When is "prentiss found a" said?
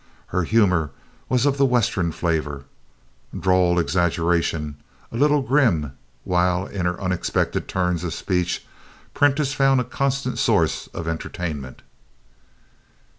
9.13-9.83